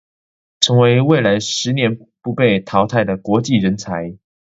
[0.61, 4.17] 成為未來十年不被淘汰的國際人才